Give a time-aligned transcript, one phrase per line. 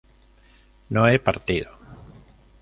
[0.89, 1.69] no he partido